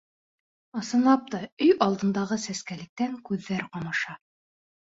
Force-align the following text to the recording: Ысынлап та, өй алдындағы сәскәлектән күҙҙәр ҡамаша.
Ысынлап 0.79 1.27
та, 1.35 1.41
өй 1.67 1.75
алдындағы 1.87 2.39
сәскәлектән 2.47 3.15
күҙҙәр 3.29 3.69
ҡамаша. 3.77 4.19